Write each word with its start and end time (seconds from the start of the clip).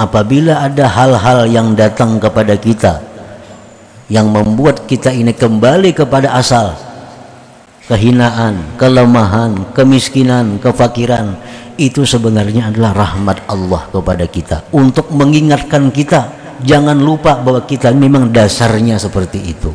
apabila 0.00 0.64
ada 0.64 0.88
hal-hal 0.88 1.44
yang 1.44 1.76
datang 1.76 2.16
kepada 2.16 2.56
kita 2.56 3.04
yang 4.08 4.32
membuat 4.32 4.88
kita 4.88 5.12
ini 5.12 5.36
kembali 5.36 5.92
kepada 5.92 6.32
asal 6.40 6.72
kehinaan, 7.84 8.80
kelemahan, 8.80 9.76
kemiskinan, 9.76 10.56
kefakiran 10.56 11.36
itu 11.76 12.08
sebenarnya 12.08 12.72
adalah 12.72 12.96
rahmat 12.96 13.44
Allah 13.44 13.82
kepada 13.92 14.24
kita. 14.24 14.56
Untuk 14.72 15.12
mengingatkan 15.12 15.92
kita 15.92 16.32
jangan 16.64 16.96
lupa 16.96 17.36
bahwa 17.38 17.60
kita 17.68 17.92
memang 17.92 18.32
dasarnya 18.32 18.96
seperti 18.96 19.52
itu. 19.52 19.70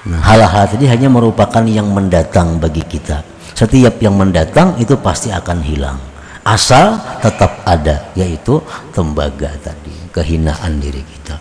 Nah, 0.00 0.20
hal-hal 0.24 0.76
tadi 0.76 0.88
hanya 0.88 1.12
merupakan 1.12 1.64
yang 1.64 1.88
mendatang 1.92 2.56
bagi 2.56 2.84
kita. 2.84 3.24
Setiap 3.52 4.00
yang 4.00 4.16
mendatang 4.16 4.76
itu 4.80 4.96
pasti 4.96 5.28
akan 5.28 5.58
hilang 5.60 6.09
asal 6.50 6.98
tetap 7.22 7.62
ada 7.62 8.10
yaitu 8.18 8.58
tembaga 8.90 9.54
tadi 9.62 9.94
kehinaan 10.10 10.82
diri 10.82 11.06
kita 11.06 11.38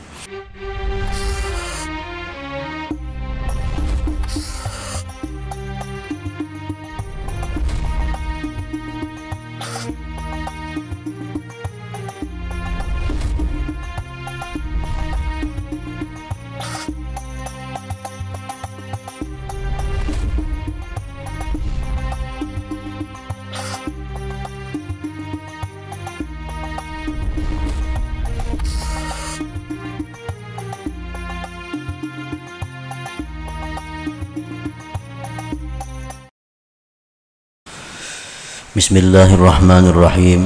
بسم 38.80 38.98
الله 38.98 39.34
الرحمن 39.36 39.86
الرحيم 39.92 40.42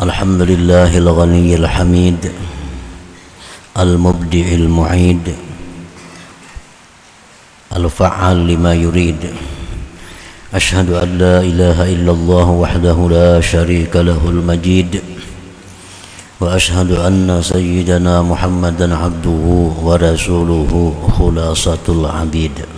الحمد 0.00 0.40
لله 0.42 0.98
الغني 0.98 1.54
الحميد 1.56 2.20
المبدع 3.78 4.46
المعيد 4.60 5.24
الفعال 7.76 8.36
لما 8.46 8.74
يريد 8.74 9.22
أشهد 10.54 10.90
أن 10.90 11.18
لا 11.18 11.40
إله 11.40 11.78
إلا 11.96 12.12
الله 12.12 12.46
وحده 12.50 12.98
لا 13.10 13.40
شريك 13.40 13.96
له 13.96 14.20
المجيد 14.28 15.00
وأشهد 16.40 16.90
أن 16.92 17.40
سيدنا 17.42 18.22
محمدا 18.22 18.96
عبده 18.96 19.44
ورسوله 19.80 20.72
خلاصة 21.18 21.84
العبيد 21.88 22.77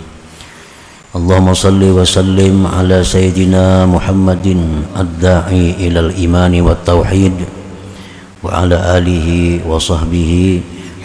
اللهم 1.16 1.48
صل 1.56 1.80
وسلم 1.80 2.66
على 2.66 3.00
سيدنا 3.00 3.88
محمد 3.88 4.46
الداعي 4.92 5.88
إلى 5.88 5.98
الإيمان 6.00 6.60
والتوحيد 6.60 7.36
وعلى 8.44 8.76
آله 8.98 9.28
وصحبه 9.64 10.32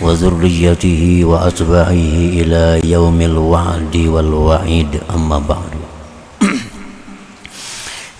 وذريته 0.02 1.04
وأتباعه 1.24 2.16
إلى 2.40 2.64
يوم 2.84 3.20
الوعد 3.22 3.96
والوعيد 3.96 4.92
أما 5.16 5.38
بعد 5.40 5.72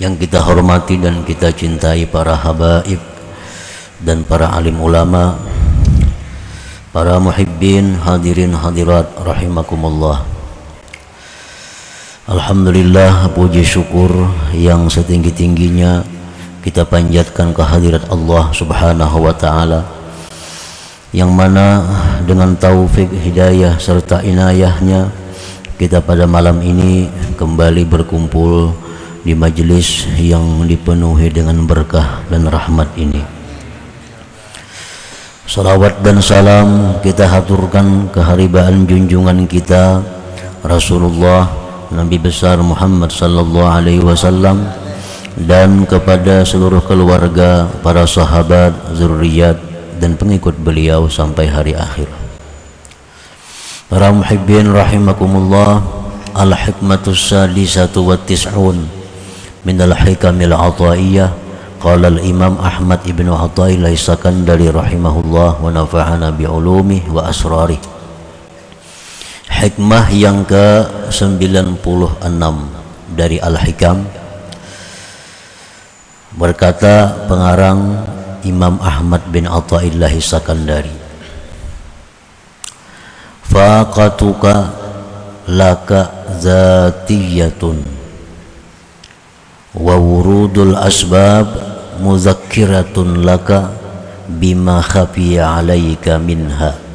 yang 0.02 0.18
kita 0.18 0.42
hormati 0.42 0.98
dan 0.98 1.22
kita 1.22 1.54
cintai 1.54 2.10
para 2.10 2.34
habaib 2.34 2.98
dan 4.02 4.26
para 4.26 4.50
alim 4.50 4.82
ulama 4.82 5.38
para 6.90 7.22
muhibbin 7.22 8.02
hadirin 8.02 8.58
hadirat 8.58 9.14
rahimakumullah 9.22 10.26
Alhamdulillah 12.27 13.31
puji 13.39 13.63
syukur 13.63 14.11
yang 14.51 14.91
setinggi-tingginya 14.91 16.03
kita 16.59 16.83
panjatkan 16.83 17.55
kehadirat 17.55 18.03
Allah 18.11 18.51
Subhanahu 18.51 19.31
wa 19.31 19.31
taala 19.31 19.87
yang 21.15 21.31
mana 21.31 21.87
dengan 22.27 22.59
taufik 22.59 23.07
hidayah 23.15 23.79
serta 23.79 24.27
inayahnya 24.27 25.07
kita 25.79 26.03
pada 26.03 26.27
malam 26.27 26.59
ini 26.67 27.07
kembali 27.39 27.87
berkumpul 27.87 28.75
di 29.23 29.31
majelis 29.39 30.11
yang 30.19 30.67
dipenuhi 30.67 31.31
dengan 31.31 31.63
berkah 31.63 32.27
dan 32.27 32.51
rahmat 32.51 32.91
ini. 32.99 33.23
Salawat 35.47 36.03
dan 36.03 36.19
salam 36.19 36.99
kita 37.07 37.31
haturkan 37.31 38.11
keharibaan 38.11 38.83
junjungan 38.83 39.47
kita 39.47 40.03
Rasulullah 40.67 41.66
Nabi 41.95 42.19
besar 42.19 42.59
Muhammad 42.59 43.15
sallallahu 43.15 43.71
alaihi 43.71 44.03
wasallam 44.03 44.67
dan 45.37 45.85
kepada 45.85 46.43
seluruh 46.43 46.81
keluarga, 46.83 47.69
para 47.85 48.09
sahabat, 48.09 48.73
zuriat 48.97 49.61
dan 50.01 50.17
pengikut 50.17 50.57
beliau 50.57 51.07
sampai 51.13 51.47
hari 51.47 51.77
akhir. 51.77 52.09
Para 53.87 54.11
muhibbin 54.11 54.73
rahimakumullah, 54.73 55.85
al-hikmatus 56.35 57.33
sadisatu 57.33 58.03
wa 58.03 58.19
tis'un 58.19 58.83
min 59.63 59.77
al-hikamil 59.79 60.57
ataiyah 60.57 61.31
qala 61.79 62.11
al-imam 62.11 62.59
Ahmad 62.59 63.05
ibn 63.07 63.31
Athaillah 63.31 63.93
Sakandari 63.95 64.73
rahimahullah 64.73 65.61
wa 65.61 65.69
nafa'ana 65.71 66.35
bi 66.35 66.49
ulumihi 66.49 67.13
wa 67.13 67.29
asrarihi 67.31 67.96
Hikmah 69.57 70.13
yang 70.13 70.45
ke-96 70.45 71.81
dari 73.17 73.41
Al-Hikam. 73.41 74.05
Berkata 76.37 77.25
pengarang 77.25 78.05
Imam 78.45 78.77
Ahmad 78.85 79.25
bin 79.33 79.49
Atta'illah 79.49 80.13
Sakandari 80.21 80.93
Faqatuka 83.49 84.71
laka 85.49 86.29
zatiyatun 86.37 87.81
wa 89.77 89.95
wurudul 89.97 90.77
asbab 90.77 91.47
muzakkiratun 92.05 93.25
laka 93.25 93.73
bima 94.29 94.85
khafiya 94.85 95.57
alaika 95.63 96.21
minha 96.21 96.86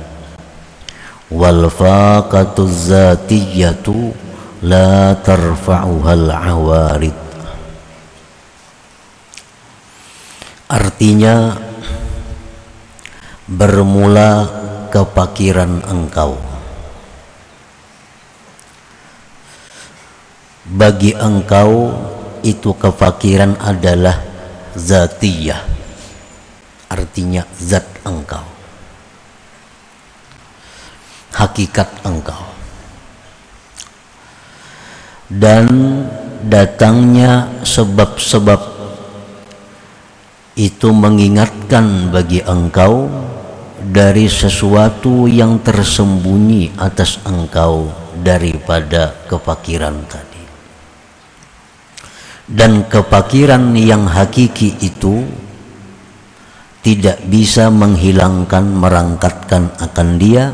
wal 1.31 1.71
faqatu 1.71 2.67
zatiyatu 2.67 4.11
la 4.67 5.15
tarfa'uhal 5.15 6.27
awarid 6.27 7.17
artinya 10.71 11.55
bermula 13.51 14.47
kepakiran 14.87 15.83
engkau. 15.83 16.39
Bagi 20.71 21.11
engkau 21.11 21.91
itu 22.47 22.71
kefakiran 22.79 23.59
adalah 23.59 24.15
zatiyah. 24.71 25.59
Artinya 26.87 27.43
zat 27.59 27.87
engkau 28.07 28.60
hakikat 31.31 31.87
engkau. 32.03 32.43
Dan 35.31 35.67
datangnya 36.43 37.47
sebab-sebab 37.63 38.61
itu 40.59 40.91
mengingatkan 40.91 42.11
bagi 42.11 42.43
engkau 42.43 43.07
dari 43.81 44.27
sesuatu 44.27 45.25
yang 45.25 45.63
tersembunyi 45.63 46.75
atas 46.75 47.23
engkau 47.23 47.87
daripada 48.19 49.15
kepakiran 49.25 50.03
tadi. 50.05 50.43
Dan 52.51 52.83
kepakiran 52.91 53.71
yang 53.79 54.11
hakiki 54.11 54.75
itu 54.83 55.23
tidak 56.83 57.23
bisa 57.23 57.71
menghilangkan 57.71 58.65
merangkatkan 58.67 59.71
akan 59.79 60.09
dia 60.19 60.51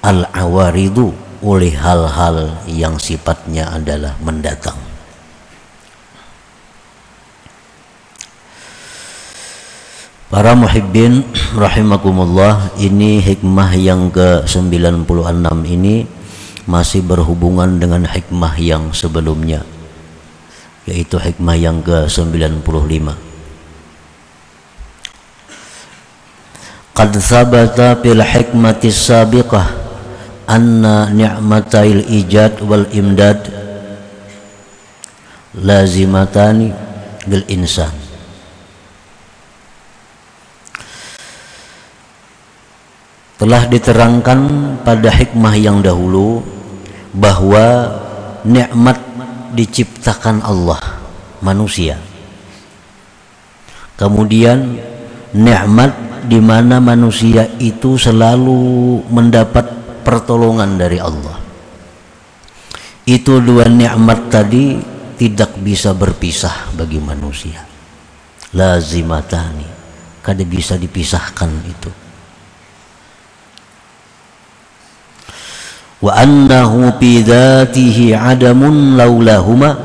al-awaridu 0.00 1.12
oleh 1.40 1.72
hal-hal 1.72 2.60
yang 2.68 3.00
sifatnya 3.00 3.72
adalah 3.72 4.16
mendatang. 4.20 4.76
Para 10.30 10.54
muhibbin 10.54 11.26
rahimakumullah 11.58 12.70
ini 12.78 13.18
hikmah 13.18 13.74
yang 13.74 14.14
ke-96 14.14 15.02
ini 15.66 16.06
masih 16.70 17.02
berhubungan 17.02 17.82
dengan 17.82 18.06
hikmah 18.06 18.54
yang 18.62 18.94
sebelumnya 18.94 19.66
yaitu 20.86 21.18
hikmah 21.18 21.58
yang 21.58 21.82
ke-95 21.82 23.10
qad 26.94 27.12
thabata 27.18 27.98
fil 27.98 28.22
hikmati 28.22 28.86
sabiqah 28.94 29.89
anna 30.50 31.06
ni'matil 31.14 32.02
ijad 32.10 32.58
wal 32.66 32.90
imdad 32.90 33.38
lazimatani 35.54 36.74
bil 37.30 37.46
insan. 37.46 37.94
Telah 43.38 43.62
diterangkan 43.72 44.40
pada 44.84 45.08
hikmah 45.08 45.54
yang 45.56 45.80
dahulu 45.80 46.44
bahwa 47.16 47.88
nikmat 48.44 49.00
diciptakan 49.56 50.44
Allah 50.44 51.00
manusia. 51.40 51.96
Kemudian 53.96 54.76
nikmat 55.32 55.96
di 56.28 56.36
mana 56.36 56.84
manusia 56.84 57.48
itu 57.56 57.96
selalu 57.96 59.00
mendapat 59.08 59.79
pertolongan 60.00 60.80
dari 60.80 60.98
Allah. 60.98 61.38
Itu 63.04 63.42
dua 63.44 63.68
nikmat 63.68 64.32
tadi 64.32 64.80
tidak 65.20 65.60
bisa 65.60 65.92
berpisah 65.92 66.72
bagi 66.72 66.96
manusia. 66.96 67.60
Lazimatani 68.56 69.68
kada 70.24 70.44
bisa 70.48 70.80
dipisahkan 70.80 71.50
itu. 71.68 71.90
Wa 76.00 76.16
annahu 76.16 76.96
fi 76.96 77.20
dzatihi 77.20 78.16
adamun 78.16 78.96
laulahuma 78.96 79.76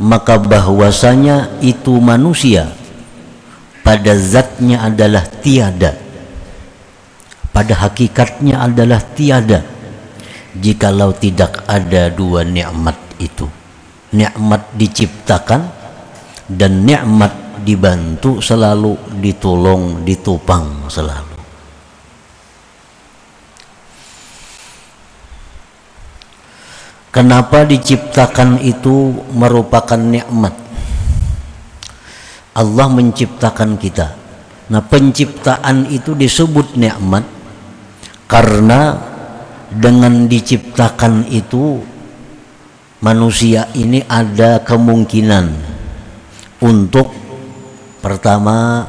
maka 0.00 0.40
bahwasanya 0.40 1.60
itu 1.60 2.00
manusia 2.00 2.72
pada 3.84 4.16
zatnya 4.16 4.88
adalah 4.88 5.28
tiada 5.28 5.99
pada 7.60 7.76
hakikatnya 7.76 8.56
adalah 8.56 9.04
tiada 9.12 9.60
jikalau 10.56 11.12
tidak 11.12 11.60
ada 11.68 12.08
dua 12.08 12.40
nikmat 12.40 12.96
itu 13.20 13.44
nikmat 14.16 14.64
diciptakan 14.80 15.68
dan 16.48 16.88
nikmat 16.88 17.60
dibantu 17.60 18.40
selalu 18.40 18.96
ditolong 19.20 20.08
ditopang 20.08 20.88
selalu 20.88 21.36
Kenapa 27.10 27.66
diciptakan 27.66 28.62
itu 28.62 29.10
merupakan 29.34 29.98
nikmat? 29.98 30.54
Allah 32.54 32.86
menciptakan 32.86 33.74
kita. 33.82 34.14
Nah, 34.70 34.78
penciptaan 34.78 35.90
itu 35.90 36.14
disebut 36.14 36.78
nikmat 36.78 37.39
karena 38.30 38.94
dengan 39.74 40.30
diciptakan 40.30 41.26
itu 41.34 41.82
manusia 43.02 43.66
ini 43.74 44.06
ada 44.06 44.62
kemungkinan 44.62 45.50
untuk 46.62 47.10
pertama 47.98 48.86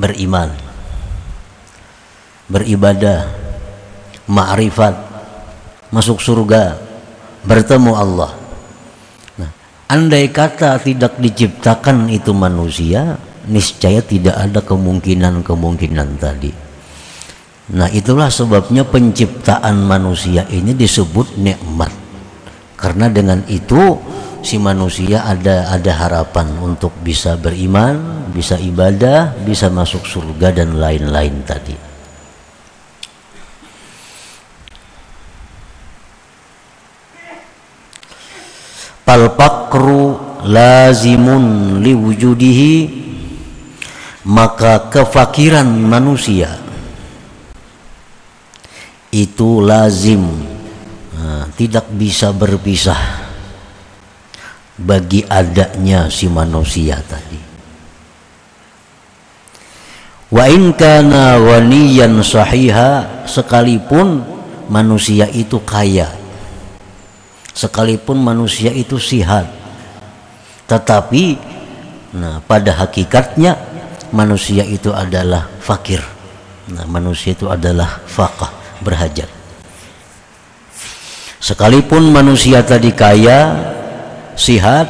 beriman, 0.00 0.48
beribadah, 2.48 3.28
ma'rifat, 4.24 4.96
masuk 5.92 6.24
surga 6.24 6.80
bertemu 7.44 7.92
Allah. 7.92 8.32
Nah, 9.36 9.50
andai 9.92 10.32
kata 10.32 10.80
tidak 10.80 11.20
diciptakan 11.20 12.08
itu 12.08 12.32
manusia 12.32 13.20
niscaya 13.44 14.00
tidak 14.00 14.32
ada 14.32 14.64
kemungkinan-kemungkinan 14.64 16.08
tadi 16.16 16.63
nah 17.72 17.88
itulah 17.88 18.28
sebabnya 18.28 18.84
penciptaan 18.84 19.80
manusia 19.88 20.44
ini 20.52 20.76
disebut 20.76 21.40
nikmat 21.40 21.88
karena 22.76 23.08
dengan 23.08 23.40
itu 23.48 23.96
si 24.44 24.60
manusia 24.60 25.24
ada 25.24 25.72
ada 25.72 25.92
harapan 26.04 26.52
untuk 26.60 26.92
bisa 27.00 27.32
beriman, 27.40 28.28
bisa 28.28 28.60
ibadah, 28.60 29.32
bisa 29.40 29.72
masuk 29.72 30.04
surga 30.04 30.52
dan 30.52 30.76
lain-lain 30.76 31.40
tadi. 31.48 31.94
fal 39.04 39.36
pakru 39.36 40.16
lazimun 40.42 41.78
liwujudihi 41.84 42.74
maka 44.24 44.88
kefakiran 44.88 45.68
manusia 45.68 46.63
itu 49.14 49.62
lazim. 49.62 50.26
Nah, 51.14 51.46
tidak 51.54 51.86
bisa 51.94 52.34
berpisah 52.34 52.98
bagi 54.74 55.22
adanya 55.22 56.10
si 56.10 56.26
manusia 56.26 56.98
tadi. 57.06 57.38
Wa 60.34 60.50
in 60.50 60.74
kana 60.74 61.38
waniyan 61.38 62.18
sahiha 62.26 63.22
sekalipun 63.30 64.26
manusia 64.66 65.30
itu 65.30 65.62
kaya 65.62 66.10
sekalipun 67.54 68.18
manusia 68.18 68.74
itu 68.74 68.98
sihat 68.98 69.46
tetapi 70.66 71.38
nah 72.18 72.42
pada 72.42 72.74
hakikatnya 72.82 73.54
manusia 74.10 74.66
itu 74.66 74.90
adalah 74.90 75.46
fakir. 75.62 76.02
Nah 76.72 76.82
manusia 76.90 77.36
itu 77.36 77.46
adalah 77.46 78.02
fakah 78.02 78.63
berhajat. 78.82 79.28
Sekalipun 81.44 82.08
manusia 82.08 82.64
tadi 82.64 82.88
kaya 82.96 83.52
sihat 84.32 84.88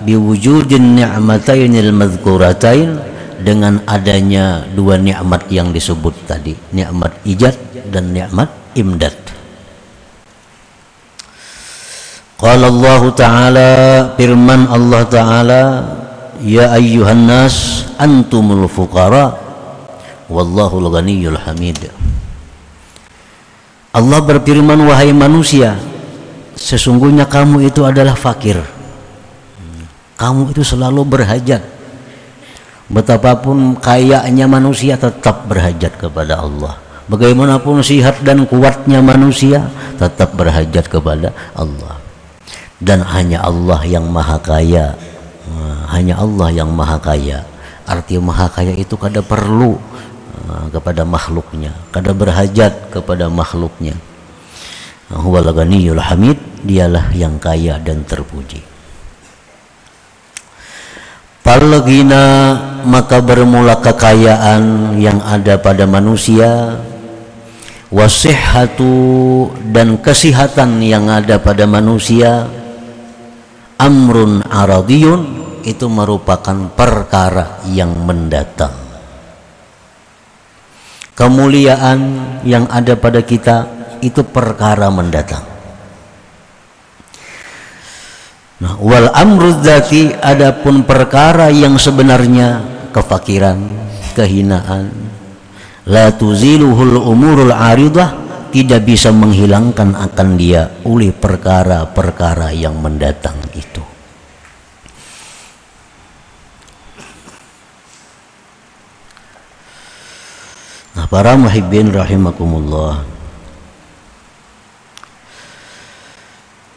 biwujudin 0.00 0.96
ni'matainil 0.96 1.92
madhkuratain 1.92 2.96
dengan 3.40 3.80
adanya 3.84 4.64
dua 4.72 4.96
nikmat 5.00 5.48
yang 5.48 5.72
disebut 5.72 6.12
tadi 6.28 6.56
nikmat 6.72 7.12
ijad 7.24 7.56
dan 7.88 8.12
nikmat 8.12 8.48
imdad 8.76 9.16
Qala 12.40 12.72
Allah 12.72 13.02
Ta'ala 13.12 13.70
firman 14.16 14.64
Allah 14.68 15.02
Ta'ala 15.04 15.62
Ya 16.40 16.72
ayyuhan 16.72 17.28
nas 17.28 17.84
antumul 18.00 18.64
fuqara 18.64 19.36
wallahul 20.32 20.88
ghaniyyul 20.88 21.36
hamid 21.36 21.92
Allah 23.90 24.22
berfirman 24.22 24.78
wahai 24.86 25.10
manusia 25.10 25.74
sesungguhnya 26.54 27.26
kamu 27.26 27.72
itu 27.72 27.82
adalah 27.82 28.14
fakir. 28.14 28.60
Kamu 30.20 30.52
itu 30.52 30.60
selalu 30.60 31.02
berhajat. 31.08 31.64
Betapapun 32.92 33.80
kayanya 33.80 34.44
manusia 34.44 35.00
tetap 35.00 35.48
berhajat 35.48 35.96
kepada 35.96 36.44
Allah. 36.44 36.76
Bagaimanapun 37.08 37.82
sihat 37.82 38.22
dan 38.22 38.46
kuatnya 38.46 39.02
manusia 39.02 39.66
tetap 39.96 40.36
berhajat 40.36 40.86
kepada 40.86 41.34
Allah. 41.56 41.98
Dan 42.78 43.02
hanya 43.02 43.42
Allah 43.42 43.80
yang 43.88 44.06
maha 44.06 44.36
kaya. 44.38 44.94
Hanya 45.90 46.20
Allah 46.20 46.52
yang 46.52 46.70
maha 46.70 47.00
kaya. 47.00 47.42
Arti 47.88 48.20
maha 48.20 48.46
kaya 48.46 48.76
itu 48.76 48.94
kada 48.94 49.24
perlu 49.24 49.80
kepada 50.70 51.02
makhluknya 51.02 51.74
kada 51.90 52.14
berhajat 52.14 52.92
kepada 52.94 53.26
makhluknya. 53.26 53.94
Huwal 55.10 55.50
ghaniyul 55.50 55.98
hamid 55.98 56.38
dialah 56.62 57.10
yang 57.10 57.42
kaya 57.42 57.82
dan 57.82 58.06
terpuji. 58.06 58.62
Palgina 61.42 62.54
maka 62.86 63.18
bermula 63.18 63.82
kekayaan 63.82 64.94
yang 65.02 65.18
ada 65.18 65.58
pada 65.58 65.82
manusia 65.82 66.78
wasihatu 67.90 69.50
dan 69.74 69.98
kesehatan 69.98 70.78
yang 70.78 71.10
ada 71.10 71.42
pada 71.42 71.66
manusia 71.66 72.46
amrun 73.82 74.46
aradiyun 74.46 75.42
itu 75.66 75.90
merupakan 75.90 76.70
perkara 76.72 77.66
yang 77.66 77.92
mendatang 78.06 78.79
kemuliaan 81.20 82.00
yang 82.48 82.64
ada 82.72 82.96
pada 82.96 83.20
kita 83.20 83.68
itu 84.00 84.24
perkara 84.24 84.88
mendatang 84.88 85.44
nah 88.60 88.80
wal 88.80 89.12
amru 89.12 89.60
dzati 89.60 90.16
adapun 90.16 90.88
perkara 90.88 91.52
yang 91.52 91.76
sebenarnya 91.76 92.64
kefakiran 92.96 93.60
kehinaan 94.16 94.88
la 95.84 96.08
tuziluhul 96.16 96.96
umurul 97.04 97.52
aridah 97.52 98.20
tidak 98.50 98.82
bisa 98.82 99.14
menghilangkan 99.14 99.94
akan 99.94 100.28
dia 100.34 100.82
oleh 100.82 101.14
perkara-perkara 101.14 102.50
yang 102.50 102.74
mendatang 102.82 103.38
itu. 103.54 103.89
Para 111.10 111.34
muhibbin 111.34 111.90
rahimakumullah. 111.90 113.02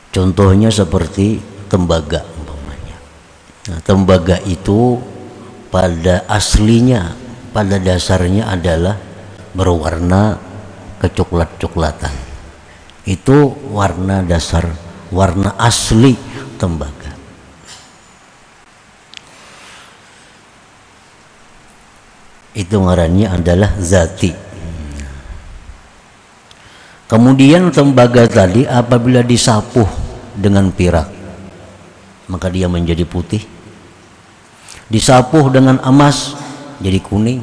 Contohnya 0.09 0.73
seperti 0.73 1.41
tembaga 1.69 2.25
umpamanya. 2.37 2.97
Nah, 3.69 3.79
tembaga 3.81 4.37
itu 4.45 5.01
pada 5.73 6.25
aslinya, 6.29 7.17
pada 7.49 7.81
dasarnya 7.81 8.49
adalah 8.49 8.97
berwarna 9.57 10.37
kecoklat-coklatan. 11.01 12.13
Itu 13.09 13.57
warna 13.73 14.21
dasar, 14.21 14.69
warna 15.09 15.57
asli 15.57 16.13
tembaga. 16.61 17.02
Itu 22.53 22.85
ngarannya 22.85 23.33
adalah 23.33 23.73
zati. 23.81 24.29
Kemudian 27.09 27.73
tembaga 27.73 28.25
tadi 28.25 28.65
apabila 28.65 29.21
disapuh 29.25 29.85
dengan 30.33 30.69
pirak 30.73 31.23
maka 32.33 32.47
dia 32.49 32.65
menjadi 32.65 33.03
putih. 33.03 33.43
Disapuh 34.87 35.49
dengan 35.49 35.77
emas 35.83 36.37
jadi 36.81 36.97
kuning. 36.97 37.41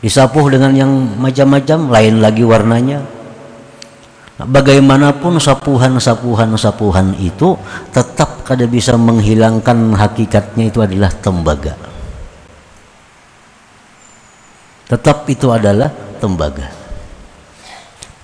Disapuh 0.00 0.48
dengan 0.48 0.72
yang 0.72 0.92
macam-macam 1.20 1.78
lain 1.92 2.14
lagi 2.24 2.44
warnanya. 2.44 3.04
Nah, 4.40 4.48
bagaimanapun 4.48 5.36
sapuhan-sapuhan-sapuhan 5.36 7.20
itu 7.20 7.60
tetap 7.92 8.40
kada 8.48 8.64
bisa 8.64 8.96
menghilangkan 8.96 9.92
hakikatnya 9.92 10.72
itu 10.72 10.80
adalah 10.80 11.12
tembaga 11.12 11.76
tetap 14.90 15.22
itu 15.30 15.46
adalah 15.54 15.86
tembaga. 16.18 16.66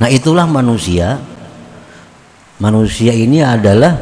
Nah 0.03 0.11
itulah 0.11 0.51
manusia. 0.51 1.15
Manusia 2.57 3.13
ini 3.13 3.45
adalah 3.45 3.95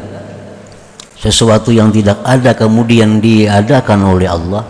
sesuatu 1.18 1.74
yang 1.74 1.90
tidak 1.90 2.22
ada 2.24 2.54
kemudian 2.56 3.20
diadakan 3.20 4.14
oleh 4.16 4.30
Allah. 4.30 4.64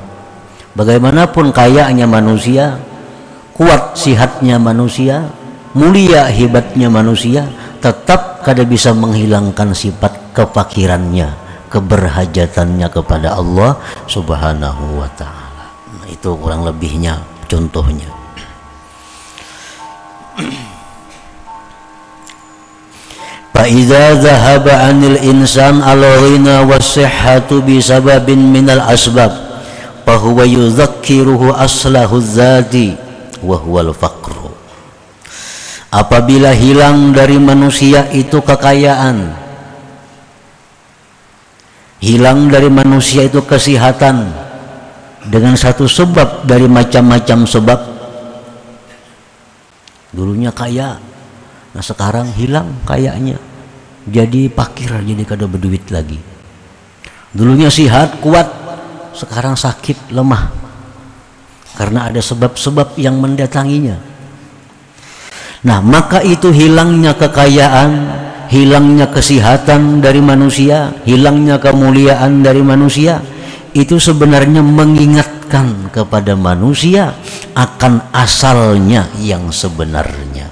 Bagaimanapun 0.75 1.55
kayanya 1.55 2.09
manusia 2.09 2.81
kuat 3.55 3.95
sihatnya 3.95 4.59
manusia 4.59 5.31
mulia 5.77 6.27
hebatnya 6.27 6.91
manusia 6.91 7.47
tetap 7.79 8.43
kada 8.43 8.67
bisa 8.67 8.91
menghilangkan 8.97 9.71
sifat 9.77 10.35
kefakirannya 10.35 11.31
keberhajatannya 11.71 12.89
kepada 12.91 13.39
Allah 13.39 13.79
subhanahu 14.09 15.05
wa 15.05 15.11
ta'ala. 15.15 15.67
Nah, 16.01 16.07
itu 16.09 16.33
kurang 16.41 16.65
lebihnya 16.65 17.34
contohnya. 17.55 18.11
Fa'idha 23.55 24.19
zahaba 24.19 24.91
anil 24.91 25.15
insan 25.23 25.79
al-ghina 25.79 26.67
was-sihhatu 26.67 27.63
bisababin 27.63 28.51
minal 28.51 28.83
asbab 28.83 29.31
fahuwa 30.03 30.43
yudhakkiruhu 30.43 31.55
aslahu 31.55 32.19
zadi 32.19 32.99
wa 33.39 33.55
huwal 33.55 33.95
faqru 33.95 34.51
Apabila 35.95 36.51
hilang 36.51 37.15
dari 37.15 37.39
manusia 37.39 38.11
itu 38.11 38.43
kekayaan 38.43 39.31
hilang 42.03 42.51
dari 42.51 42.67
manusia 42.67 43.31
itu 43.31 43.39
kesehatan 43.47 44.44
dengan 45.29 45.57
satu 45.57 45.89
sebab 45.89 46.45
dari 46.45 46.69
macam-macam 46.69 47.49
sebab 47.49 47.81
dulunya 50.15 50.53
kaya 50.55 51.01
nah 51.75 51.83
sekarang 51.83 52.31
hilang 52.39 52.71
kayaknya. 52.87 53.41
Jadi 54.05 54.53
pakir 54.53 54.93
jadi 55.01 55.25
kada 55.25 55.49
berduit 55.49 55.89
lagi. 55.89 56.21
Dulunya 57.33 57.73
sehat 57.73 58.21
kuat 58.21 58.47
sekarang 59.17 59.57
sakit 59.57 60.13
lemah. 60.13 60.53
Karena 61.75 62.13
ada 62.13 62.21
sebab-sebab 62.23 63.01
yang 63.01 63.19
mendatanginya. 63.19 63.99
Nah 65.65 65.81
maka 65.81 66.21
itu 66.21 66.53
hilangnya 66.53 67.17
kekayaan 67.17 67.91
hilangnya 68.53 69.09
kesehatan 69.09 70.05
dari 70.05 70.21
manusia 70.21 70.93
hilangnya 71.03 71.57
kemuliaan 71.57 72.45
dari 72.45 72.61
manusia 72.61 73.19
itu 73.75 73.99
sebenarnya 73.99 74.63
mengingatkan 74.63 75.91
kepada 75.91 76.39
manusia 76.39 77.13
akan 77.59 78.15
asalnya 78.15 79.11
yang 79.19 79.51
sebenarnya. 79.51 80.51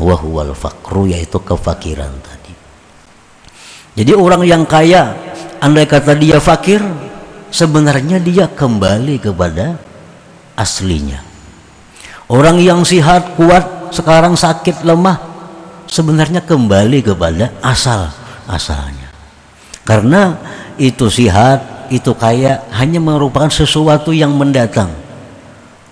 Wahwal 0.00 0.56
fakru 0.56 1.12
yaitu 1.12 1.36
kefakiran 1.44 2.10
tadi. 2.24 2.54
Jadi 4.00 4.12
orang 4.16 4.42
yang 4.48 4.64
kaya 4.64 5.12
andai 5.60 5.84
kata 5.84 6.16
dia 6.16 6.40
fakir 6.40 6.80
sebenarnya 7.52 8.16
dia 8.18 8.48
kembali 8.48 9.20
kepada 9.20 9.76
aslinya. 10.56 11.20
Orang 12.32 12.56
yang 12.56 12.88
sehat 12.88 13.36
kuat 13.36 13.92
sekarang 13.92 14.34
sakit 14.34 14.82
lemah 14.82 15.20
sebenarnya 15.86 16.42
kembali 16.42 17.04
kepada 17.04 17.54
asal 17.62 18.10
asalnya 18.50 19.14
karena 19.86 20.34
itu 20.80 21.06
sehat 21.06 21.62
itu 21.90 22.12
kaya 22.16 22.64
hanya 22.72 23.00
merupakan 23.02 23.50
sesuatu 23.50 24.14
yang 24.14 24.32
mendatang 24.36 24.92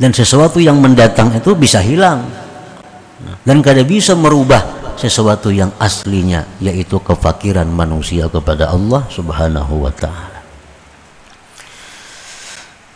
dan 0.01 0.11
sesuatu 0.11 0.59
yang 0.59 0.81
mendatang 0.81 1.31
itu 1.35 1.53
bisa 1.55 1.79
hilang 1.79 2.25
dan 3.43 3.59
kada 3.61 3.83
bisa 3.83 4.15
merubah 4.15 4.63
sesuatu 4.97 5.51
yang 5.51 5.73
aslinya 5.83 6.47
yaitu 6.63 7.01
kefakiran 7.03 7.67
manusia 7.67 8.31
kepada 8.31 8.71
Allah 8.71 9.03
Subhanahu 9.11 9.89
wa 9.89 9.93
taala. 9.93 10.41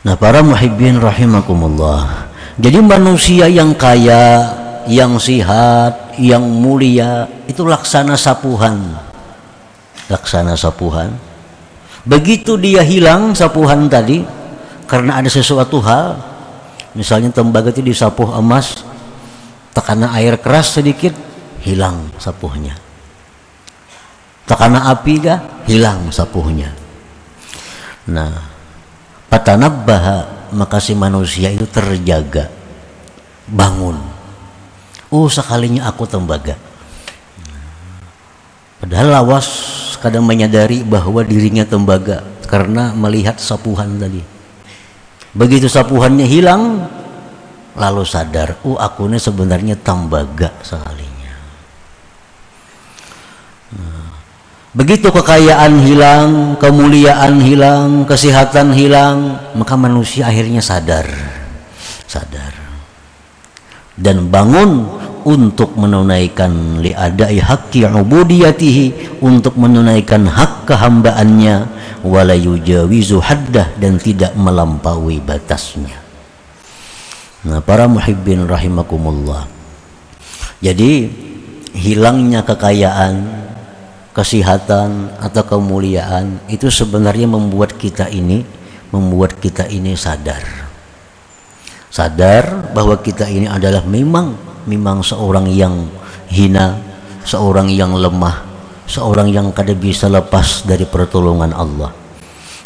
Nah, 0.06 0.14
para 0.14 0.38
muhibbin 0.38 1.02
rahimakumullah. 1.02 2.30
Jadi 2.62 2.78
manusia 2.78 3.50
yang 3.50 3.74
kaya, 3.74 4.54
yang 4.86 5.18
sehat, 5.18 6.14
yang 6.14 6.46
mulia 6.46 7.26
itu 7.50 7.66
laksana 7.66 8.14
sapuhan. 8.14 8.78
Laksana 10.06 10.54
sapuhan. 10.54 11.10
Begitu 12.06 12.54
dia 12.54 12.86
hilang 12.86 13.34
sapuhan 13.34 13.90
tadi 13.90 14.22
karena 14.86 15.18
ada 15.18 15.26
sesuatu 15.26 15.82
hal, 15.82 16.14
misalnya 16.94 17.34
tembaga 17.34 17.74
itu 17.74 17.82
disapuh 17.82 18.38
emas, 18.38 18.86
Tekana 19.76 20.08
air 20.16 20.40
keras 20.40 20.80
sedikit 20.80 21.12
hilang 21.60 22.08
sapuhnya. 22.16 22.80
Tekana 24.48 24.88
api 24.88 25.20
gak 25.20 25.68
hilang 25.68 26.08
sapuhnya. 26.08 26.72
Nah, 28.08 28.32
patanabbaha 29.28 30.48
maka 30.56 30.80
si 30.80 30.96
manusia 30.96 31.52
itu 31.52 31.68
terjaga 31.68 32.48
bangun. 33.44 34.00
Oh 35.12 35.28
sekalinya 35.28 35.92
aku 35.92 36.08
tembaga. 36.08 36.56
Padahal 38.80 39.12
lawas 39.12 39.46
kadang 39.98 40.24
menyadari 40.24 40.84
bahwa 40.86 41.24
dirinya 41.24 41.66
tembaga 41.66 42.24
karena 42.46 42.94
melihat 42.94 43.36
sapuhan 43.40 43.98
tadi. 43.98 44.22
Begitu 45.36 45.68
sapuhannya 45.68 46.24
hilang, 46.24 46.88
lalu 47.76 48.02
sadar 48.08 48.56
oh 48.64 48.80
aku 48.80 49.06
ini 49.06 49.20
sebenarnya 49.20 49.76
tambaga 49.76 50.48
sekalinya 50.64 51.34
nah, 53.76 54.10
begitu 54.72 55.12
kekayaan 55.12 55.84
hilang 55.84 56.56
kemuliaan 56.56 57.36
hilang 57.44 58.08
kesehatan 58.08 58.72
hilang 58.72 59.36
maka 59.52 59.76
manusia 59.76 60.24
akhirnya 60.24 60.64
sadar 60.64 61.04
sadar 62.08 62.56
dan 64.00 64.32
bangun 64.32 64.88
untuk 65.26 65.74
menunaikan 65.74 66.78
liadai 66.78 67.42
haqqi 67.42 67.82
ubudiyatihi 67.82 69.18
untuk 69.26 69.58
menunaikan 69.58 70.30
hak 70.30 70.70
kehambaannya 70.70 71.66
wala 72.06 72.38
yujawizu 72.38 73.18
haddah 73.18 73.74
dan 73.82 73.98
tidak 73.98 74.30
melampaui 74.38 75.18
batasnya 75.18 76.06
Nah, 77.46 77.62
para 77.62 77.86
muhibbin 77.86 78.42
rahimakumullah. 78.42 79.46
Jadi 80.58 81.06
hilangnya 81.78 82.42
kekayaan, 82.42 83.22
kesehatan 84.10 85.14
atau 85.22 85.42
kemuliaan 85.46 86.42
itu 86.50 86.66
sebenarnya 86.74 87.30
membuat 87.30 87.78
kita 87.78 88.10
ini 88.10 88.42
membuat 88.90 89.38
kita 89.38 89.70
ini 89.70 89.94
sadar. 89.94 90.42
Sadar 91.86 92.74
bahwa 92.74 92.98
kita 92.98 93.30
ini 93.30 93.46
adalah 93.46 93.86
memang 93.86 94.34
memang 94.66 95.00
seorang 95.00 95.46
yang 95.48 95.86
hina, 96.30 96.76
seorang 97.22 97.70
yang 97.70 97.94
lemah, 97.94 98.42
seorang 98.86 99.30
yang 99.30 99.50
kada 99.54 99.74
bisa 99.74 100.06
lepas 100.10 100.66
dari 100.66 100.86
pertolongan 100.86 101.54
Allah. 101.54 101.90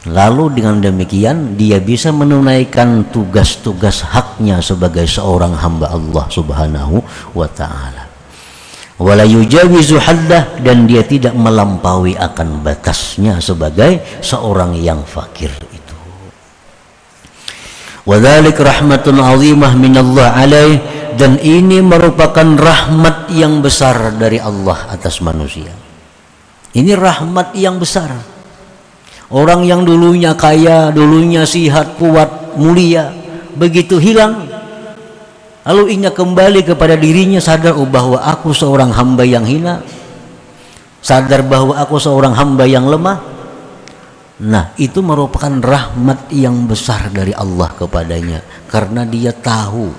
Lalu 0.09 0.57
dengan 0.57 0.81
demikian 0.81 1.61
dia 1.61 1.77
bisa 1.77 2.09
menunaikan 2.09 3.13
tugas-tugas 3.13 4.01
haknya 4.01 4.65
sebagai 4.65 5.05
seorang 5.05 5.53
hamba 5.53 5.93
Allah 5.93 6.25
Subhanahu 6.33 7.05
wa 7.37 7.45
taala. 7.53 8.09
Wala 8.97 9.25
yujawizu 9.29 10.01
haddah 10.01 10.61
dan 10.65 10.89
dia 10.89 11.05
tidak 11.05 11.37
melampaui 11.37 12.17
akan 12.17 12.65
batasnya 12.65 13.41
sebagai 13.45 14.01
seorang 14.25 14.77
yang 14.77 15.05
fakir. 15.05 15.53
Wadhalik 18.09 18.57
rahmatun 18.57 19.21
azimah 19.21 19.77
minallah 19.77 20.33
alaih 20.37 20.81
dan 21.21 21.37
ini 21.41 21.85
merupakan 21.85 22.47
rahmat 22.57 23.29
yang 23.35 23.61
besar 23.61 24.17
dari 24.17 24.41
Allah 24.41 24.89
atas 24.89 25.21
manusia. 25.21 25.73
Ini 26.71 26.95
rahmat 26.97 27.53
yang 27.59 27.77
besar 27.83 28.15
Orang 29.31 29.63
yang 29.63 29.87
dulunya 29.87 30.35
kaya, 30.35 30.91
dulunya 30.91 31.47
sihat, 31.47 31.95
kuat, 32.03 32.59
mulia, 32.59 33.15
begitu 33.55 34.03
hilang, 34.03 34.43
lalu 35.63 35.95
ingin 35.95 36.11
kembali 36.11 36.67
kepada 36.67 36.99
dirinya 36.99 37.39
sadar 37.39 37.79
oh, 37.79 37.87
bahwa 37.87 38.19
aku 38.19 38.51
seorang 38.51 38.91
hamba 38.91 39.23
yang 39.23 39.47
hina, 39.47 39.87
sadar 40.99 41.47
bahwa 41.47 41.79
aku 41.79 41.95
seorang 42.03 42.35
hamba 42.35 42.67
yang 42.67 42.91
lemah. 42.91 43.23
Nah, 44.41 44.73
itu 44.81 45.05
merupakan 45.05 45.53
rahmat 45.53 46.33
yang 46.33 46.65
besar 46.65 47.13
dari 47.13 47.37
Allah 47.37 47.69
kepadanya 47.77 48.41
karena 48.73 49.05
dia 49.05 49.37
tahu, 49.37 49.93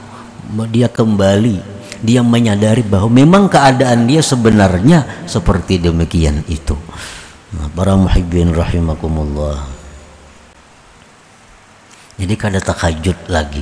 dia 0.74 0.90
kembali, 0.90 1.62
dia 2.02 2.26
menyadari 2.26 2.82
bahwa 2.82 3.14
memang 3.14 3.46
keadaan 3.46 4.10
dia 4.10 4.26
sebenarnya 4.26 5.30
seperti 5.30 5.78
demikian 5.78 6.42
itu. 6.50 6.74
Nah, 7.54 7.70
para 7.70 7.94
muhibbin 7.94 8.50
rahimakumullah. 8.50 9.62
Jadi 12.18 12.34
kada 12.34 12.58
takajud 12.58 13.18
lagi. 13.30 13.62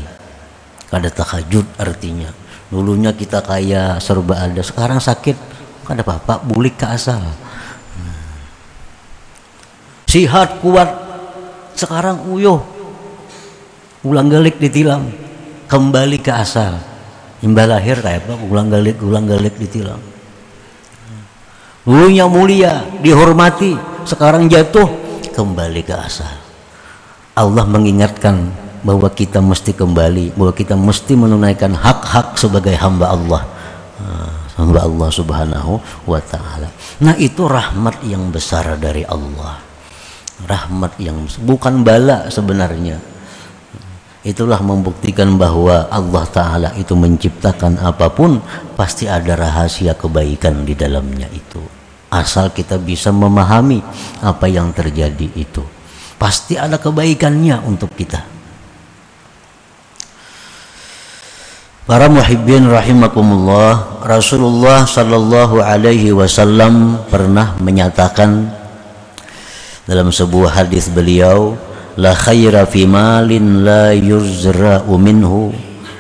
Kada 0.88 1.12
takajud 1.12 1.68
artinya. 1.76 2.32
Dulunya 2.72 3.12
kita 3.12 3.44
kaya 3.44 4.00
serba 4.00 4.48
ada, 4.48 4.64
sekarang 4.64 5.04
sakit 5.04 5.36
kada 5.84 6.08
apa-apa, 6.08 6.40
bulik 6.48 6.80
ke 6.80 6.88
asal. 6.88 7.49
Sihat 10.10 10.66
kuat, 10.66 10.90
sekarang 11.78 12.26
uyuh. 12.26 12.58
Ulang 14.02 14.34
galik 14.34 14.58
ditilam, 14.58 15.14
kembali 15.70 16.18
ke 16.18 16.34
asal. 16.34 16.82
Imbal 17.46 17.70
lahir 17.70 18.02
kayak 18.02 18.26
apa? 18.26 18.34
Ulang 18.42 18.74
galik, 18.74 18.98
ulang 19.06 19.30
galik 19.30 19.54
ditilam 19.62 20.02
dulunya 21.90 22.30
mulia 22.30 22.86
dihormati. 23.02 23.74
Sekarang 24.06 24.46
jatuh 24.46 24.86
kembali 25.34 25.82
ke 25.82 25.98
asal. 25.98 26.30
Allah 27.34 27.66
mengingatkan 27.66 28.54
bahwa 28.86 29.10
kita 29.12 29.42
mesti 29.42 29.74
kembali 29.76 30.38
bahwa 30.38 30.54
kita 30.56 30.78
mesti 30.78 31.14
menunaikan 31.18 31.74
hak-hak 31.74 32.38
sebagai 32.38 32.78
hamba 32.78 33.10
Allah. 33.10 33.42
Ah, 34.00 34.32
hamba 34.62 34.86
Allah 34.86 35.10
subhanahu 35.12 35.74
wa 36.08 36.22
ta'ala. 36.22 36.70
Nah 37.04 37.16
itu 37.20 37.44
rahmat 37.44 38.06
yang 38.08 38.32
besar 38.32 38.80
dari 38.80 39.04
Allah 39.04 39.69
rahmat 40.48 40.96
yang 41.02 41.28
bukan 41.44 41.84
bala 41.84 42.32
sebenarnya. 42.32 43.02
Itulah 44.20 44.60
membuktikan 44.60 45.40
bahwa 45.40 45.88
Allah 45.88 46.26
Ta'ala 46.28 46.70
itu 46.76 46.92
menciptakan 46.92 47.80
apa 47.80 48.12
pun 48.12 48.44
pasti 48.76 49.08
ada 49.08 49.32
rahasia 49.40 49.96
kebaikan 49.96 50.68
di 50.68 50.76
dalamnya 50.76 51.32
itu. 51.32 51.64
Asal 52.12 52.52
kita 52.52 52.76
bisa 52.76 53.16
memahami 53.16 53.80
apa 54.20 54.52
yang 54.52 54.76
terjadi 54.76 55.30
itu. 55.40 55.64
Pasti 56.20 56.60
ada 56.60 56.76
kebaikannya 56.76 57.64
untuk 57.64 57.96
kita. 57.96 58.40
Para 61.90 62.06
muhibbin 62.06 62.70
rahimakumullah 62.70 64.04
Rasulullah 64.06 64.86
sallallahu 64.86 65.58
alaihi 65.58 66.14
wasallam 66.14 67.02
pernah 67.10 67.58
menyatakan 67.58 68.46
dalam 69.90 70.14
sebuah 70.14 70.62
hadis 70.62 70.86
beliau 70.94 71.58
la 71.98 72.14
khaira 72.14 72.70
fi 72.70 72.86
malin 72.86 73.66
la 73.66 73.90
yuzra'u 73.90 74.94
minhu 75.02 75.50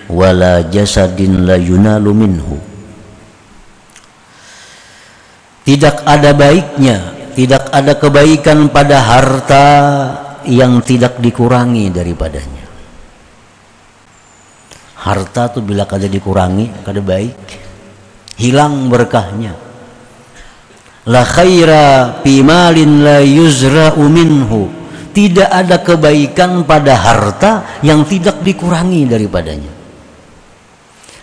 wala 0.05 0.61
jasadin 0.69 1.49
la 1.49 1.57
yunalu 1.57 2.13
minhu. 2.13 2.57
Tidak 5.65 6.05
ada 6.05 6.37
baiknya 6.37 7.17
tidak 7.33 7.71
ada 7.71 7.95
kebaikan 7.97 8.67
pada 8.67 8.99
harta 8.99 9.65
yang 10.43 10.83
tidak 10.85 11.17
dikurangi 11.23 11.87
daripadanya. 11.87 12.65
Harta 14.99 15.47
tuh 15.47 15.63
bila 15.63 15.87
kada 15.87 16.11
dikurangi 16.11 16.83
kada 16.85 16.99
baik. 16.99 17.39
Hilang 18.35 18.91
berkahnya 18.91 19.68
la 21.09 21.25
khaira 21.25 22.21
fi 22.21 22.45
malin 22.45 23.01
la 23.01 23.17
yuzra'u 23.25 24.05
minhu. 24.05 24.69
Tidak 25.09 25.49
ada 25.49 25.81
kebaikan 25.81 26.63
pada 26.63 26.93
harta 26.93 27.81
yang 27.81 28.05
tidak 28.05 28.45
dikurangi 28.45 29.09
daripadanya. 29.09 29.73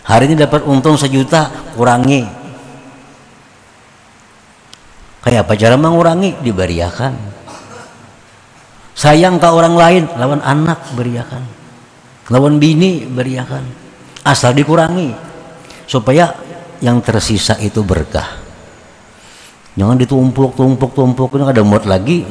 Hari 0.03 0.23
ini 0.27 0.35
dapat 0.35 0.67
untung 0.67 0.99
sejuta 0.99 1.71
kurangi. 1.73 2.27
Kayak 5.23 5.47
apa 5.47 5.53
cara 5.55 5.75
mengurangi? 5.79 6.35
Diberiakan. 6.43 7.13
Sayang 8.91 9.39
ke 9.39 9.47
orang 9.47 9.75
lain 9.79 10.03
lawan 10.19 10.43
anak 10.43 10.83
beriakan. 10.93 11.43
Lawan 12.27 12.59
bini 12.59 13.07
beriakan. 13.07 13.63
Asal 14.27 14.51
dikurangi 14.51 15.15
supaya 15.87 16.35
yang 16.83 16.99
tersisa 16.99 17.55
itu 17.63 17.81
berkah 17.87 18.36
jangan 19.77 19.95
ditumpuk 19.95 20.57
tumpuk 20.57 20.91
tumpuk 20.97 21.37
ini 21.37 21.45
ada 21.45 21.61
muat 21.61 21.85
lagi. 21.85 22.25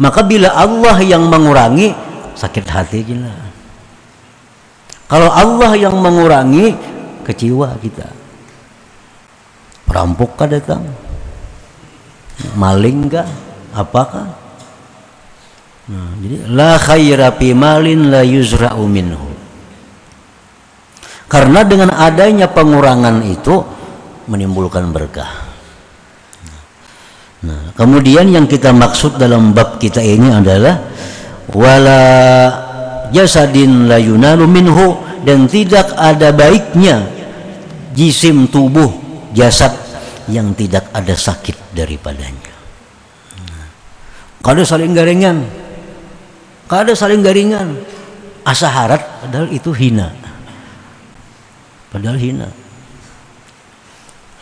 Maka 0.00 0.24
bila 0.24 0.56
Allah 0.56 0.96
yang 1.04 1.28
mengurangi 1.28 1.92
sakit 2.32 2.64
hati 2.64 3.04
gila. 3.04 3.36
Kalau 5.04 5.28
Allah 5.28 5.76
yang 5.76 6.00
mengurangi 6.00 6.72
kecewa 7.26 7.76
kita. 7.84 8.08
Perampok 9.84 10.40
kah 10.40 10.48
datang? 10.48 10.86
Maling 12.56 13.12
kah? 13.12 13.28
Apakah 13.76 14.32
nah, 15.90 16.10
jadi 16.22 16.48
la 16.48 16.80
khaira 16.80 17.34
fi 17.36 17.52
malin 17.52 18.08
la 18.08 18.24
yuzra'u 18.24 18.86
minhu. 18.88 19.28
Karena 21.28 21.60
dengan 21.62 21.92
adanya 21.92 22.48
pengurangan 22.48 23.20
itu 23.26 23.62
menimbulkan 24.30 24.94
berkah 24.94 25.50
nah 27.42 27.74
kemudian 27.74 28.30
yang 28.30 28.46
kita 28.46 28.70
maksud 28.70 29.18
dalam 29.18 29.50
bab 29.50 29.82
kita 29.82 29.98
ini 29.98 30.30
adalah 30.30 30.78
wala 31.50 32.04
jasadin 33.10 33.90
la 33.90 33.98
yunalu 33.98 34.46
minhu 34.46 35.02
dan 35.26 35.50
tidak 35.50 35.92
ada 35.98 36.30
baiknya 36.30 37.04
jisim 37.92 38.46
tubuh 38.48 38.88
jasad 39.34 39.74
yang 40.30 40.54
tidak 40.54 40.86
ada 40.94 41.14
sakit 41.14 41.74
daripadanya. 41.74 42.54
Kada 44.40 44.64
saling 44.64 44.96
garingan, 44.96 45.44
kada 46.64 46.96
saling 46.96 47.20
garingan, 47.20 47.76
asa 48.46 48.72
harat 48.72 49.02
padahal 49.20 49.52
itu 49.52 49.68
hina, 49.74 50.16
padahal 51.92 52.16
hina. 52.16 52.48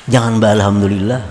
Jangan 0.08 0.40
alhamdulillah. 0.40 1.22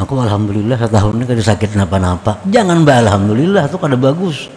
Aku 0.00 0.16
alhamdulillah 0.16 0.80
setahun 0.80 1.12
ini 1.12 1.28
kada 1.28 1.44
sakit 1.44 1.76
napa-napa. 1.76 2.40
Jangan 2.48 2.88
alhamdulillah 2.88 3.68
itu 3.68 3.76
kada 3.76 4.00
bagus. 4.00 4.48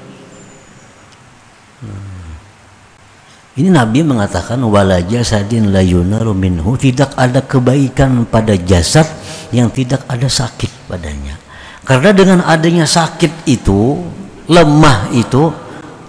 Ini 3.54 3.70
Nabi 3.70 4.02
mengatakan 4.02 4.58
wala 4.66 5.04
jasadin 5.04 5.70
la 5.70 5.84
yunaru 5.84 6.34
minhu 6.34 6.74
tidak 6.80 7.14
ada 7.20 7.44
kebaikan 7.44 8.26
pada 8.26 8.58
jasad 8.58 9.06
yang 9.52 9.70
tidak 9.70 10.02
ada 10.10 10.26
sakit 10.26 10.90
padanya. 10.90 11.38
Karena 11.84 12.16
dengan 12.16 12.40
adanya 12.48 12.88
sakit 12.88 13.46
itu, 13.46 14.00
lemah 14.48 15.12
itu 15.12 15.52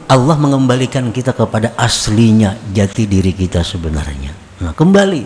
Allah 0.07 0.37
mengembalikan 0.39 1.11
kita 1.11 1.35
kepada 1.35 1.75
aslinya 1.75 2.55
jati 2.71 3.05
diri 3.11 3.35
kita 3.35 3.61
sebenarnya. 3.67 4.44
Nah, 4.63 4.71
kembali 4.71 5.23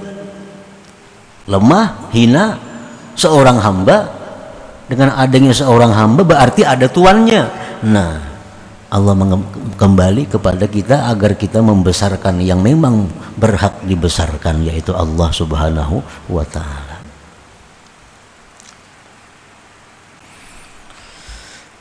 lemah, 1.48 2.12
hina 2.12 2.56
seorang 3.12 3.58
hamba 3.60 3.98
dengan 4.88 5.12
adanya 5.16 5.52
seorang 5.52 5.92
hamba 5.92 6.24
berarti 6.24 6.64
ada 6.64 6.88
tuannya. 6.88 7.42
Nah, 7.88 8.12
Allah 8.88 9.12
kembali 9.76 10.32
kepada 10.32 10.64
kita 10.64 11.12
agar 11.12 11.36
kita 11.36 11.60
membesarkan 11.60 12.40
yang 12.40 12.64
memang 12.64 13.04
berhak 13.36 13.84
dibesarkan 13.84 14.64
yaitu 14.64 14.96
Allah 14.96 15.28
Subhanahu 15.28 16.00
wa 16.32 16.44
taala. 16.48 16.96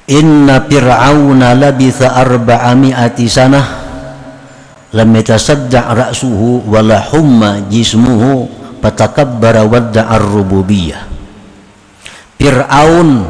Inna 0.08 0.64
fir'auna 0.64 1.52
labitha 1.56 2.16
arba'ami'ati 2.16 3.28
sanah 3.28 3.66
lam 4.96 5.10
yatasadda' 5.12 5.92
ra'suhu 5.92 6.68
wala 6.68 7.04
humma 7.12 7.64
jismuhu 7.68 8.48
fatakabbara 8.80 9.68
wadda'ar 9.68 10.24
rububiyah 10.24 11.18
Fir'aun 12.38 13.26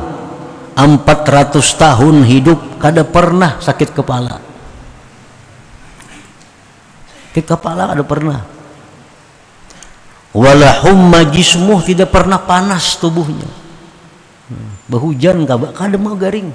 400 0.78 1.58
tahun 1.58 2.22
hidup 2.28 2.78
kada 2.78 3.02
pernah 3.02 3.58
sakit 3.58 3.98
kepala. 3.98 4.38
Sakit 7.32 7.46
kepala 7.50 7.90
kada 7.90 8.04
pernah. 8.06 8.46
Wala 10.38 10.86
humma 10.86 11.26
jismuh 11.26 11.82
tidak 11.82 12.14
pernah 12.14 12.38
panas 12.38 13.00
tubuhnya. 13.02 13.50
Hmm. 14.48 14.80
berhujan 14.88 15.44
kada 15.76 15.98
mau 16.00 16.16
garing. 16.16 16.54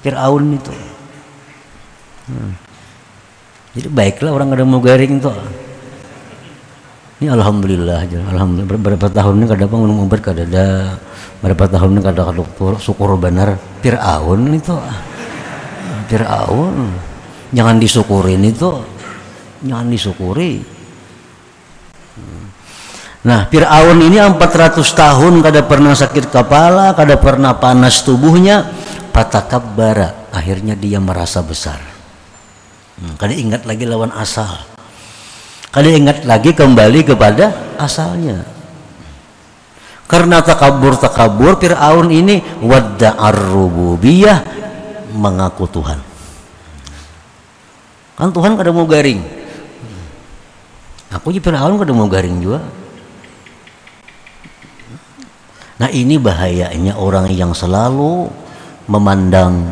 Fir'aun 0.00 0.54
itu. 0.54 0.72
Hmm. 2.30 2.52
Jadi 3.76 3.88
baiklah 3.88 4.34
orang 4.34 4.50
ada 4.54 4.64
mau 4.66 4.82
garing 4.82 5.22
tuh 5.22 5.36
ini 7.20 7.28
alhamdulillah 7.28 8.08
alhamdulillah. 8.08 8.80
Berapa 8.80 9.12
tahun 9.12 9.44
ini 9.44 9.46
kada 9.52 9.68
pun 9.68 9.84
umur 9.84 10.08
kada 10.24 10.40
ada. 10.40 10.96
Berapa 11.44 11.68
tahun 11.68 11.88
ini 11.92 12.00
kada 12.00 12.32
kada 12.32 12.44
syukur 12.80 13.12
benar. 13.20 13.60
Fir'aun 13.84 14.56
itu. 14.56 14.72
Fir'aun. 16.08 16.96
Jangan 17.52 17.76
disyukurin 17.76 18.40
itu. 18.40 18.72
Jangan 19.60 19.92
disyukuri. 19.92 20.64
Hmm. 22.16 22.44
Nah, 23.28 23.44
Fir'aun 23.52 24.00
ini 24.00 24.16
400 24.16 24.80
tahun 24.80 25.44
kada 25.44 25.60
pernah 25.68 25.92
sakit 25.92 26.32
kepala, 26.32 26.96
kada 26.96 27.20
pernah 27.20 27.52
panas 27.52 28.00
tubuhnya, 28.00 28.64
patakabbara 29.12 30.32
akhirnya 30.32 30.72
dia 30.72 30.96
merasa 30.96 31.44
besar 31.44 31.99
hmm, 33.00 33.16
kada 33.16 33.32
ingat 33.32 33.64
lagi 33.64 33.84
lawan 33.88 34.12
asal. 34.12 34.60
Kada 35.70 35.86
ingat 35.86 36.26
lagi 36.26 36.52
kembali 36.52 37.06
kepada 37.06 37.76
asalnya. 37.78 38.42
Karena 40.10 40.42
takabur 40.42 40.98
takabur 40.98 41.54
Fir'aun 41.62 42.10
ini 42.10 42.42
wadda'ar 42.58 43.38
rububiyah 43.54 44.42
mengaku 45.14 45.70
Tuhan. 45.70 45.98
Kan 48.18 48.34
Tuhan 48.34 48.58
kada 48.58 48.74
mau 48.74 48.84
garing. 48.90 49.22
Aku 51.14 51.30
juga 51.30 51.54
Fir'aun 51.54 51.78
kada 51.78 51.94
mau 51.94 52.10
garing 52.10 52.42
juga. 52.42 52.60
Nah 55.78 55.88
ini 55.94 56.18
bahayanya 56.18 56.98
orang 56.98 57.30
yang 57.30 57.54
selalu 57.54 58.28
memandang 58.90 59.70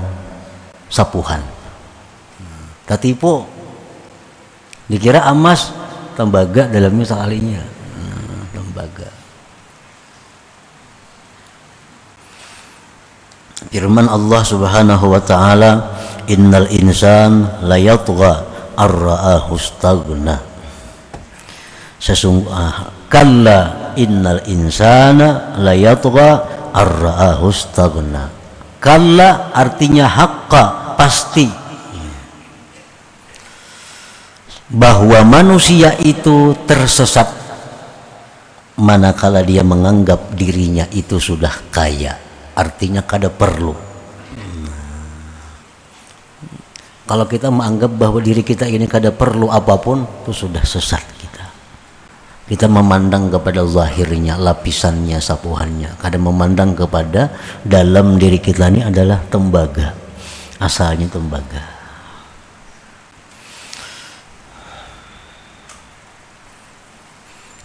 sapuhan 0.88 1.57
tatipo 2.88 3.44
dikira 4.88 5.28
emas 5.28 5.68
tembaga 6.16 6.64
dalamnya 6.64 7.04
sekalinya 7.04 7.62
hmm, 7.62 8.40
tembaga. 8.56 9.08
Firman 13.68 14.08
Allah 14.08 14.42
subhanahu 14.42 15.12
wa 15.12 15.20
ta'ala 15.20 15.72
innal 16.32 16.72
insan 16.72 17.60
layatgha 17.68 18.48
arra'ahu 18.80 19.52
staghna 19.60 20.40
sesungguhnya 22.00 22.56
ah, 22.56 22.76
kalla 23.12 23.60
innal 24.00 24.40
insana 24.48 25.58
layatgha 25.60 26.28
arra'ahu 26.72 27.52
staghna 27.52 28.38
Kalla 28.78 29.50
artinya 29.50 30.06
hakka 30.06 30.94
pasti 30.94 31.50
bahwa 34.68 35.24
manusia 35.24 35.96
itu 36.04 36.52
tersesat 36.68 37.38
manakala 38.78 39.42
dia 39.42 39.64
menganggap 39.66 40.32
dirinya 40.36 40.86
itu 40.94 41.18
sudah 41.18 41.52
kaya. 41.72 42.14
Artinya 42.54 43.02
kada 43.02 43.30
perlu. 43.30 43.74
Kalau 47.08 47.24
kita 47.24 47.48
menganggap 47.48 47.96
bahwa 47.96 48.20
diri 48.20 48.44
kita 48.44 48.68
ini 48.68 48.84
kada 48.84 49.08
perlu 49.08 49.48
apa 49.48 49.80
pun 49.80 50.04
itu 50.04 50.44
sudah 50.44 50.60
sesat 50.60 51.00
kita. 51.16 51.44
Memandang 52.68 53.32
kepada 53.32 53.64
zahirnya 53.64 54.36
lapisannya 54.36 55.16
sapuhannya. 55.16 55.96
Kadang 56.02 56.28
memandang 56.28 56.76
kepada 56.76 57.32
dalam 57.64 58.20
diri 58.20 58.36
kita 58.42 58.68
ini 58.68 58.84
adalah 58.84 59.24
tembaga. 59.32 59.96
Asalnya 60.58 61.06
tembaga 61.08 61.77